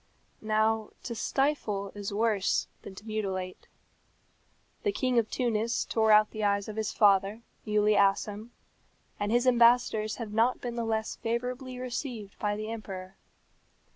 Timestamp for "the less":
10.75-11.17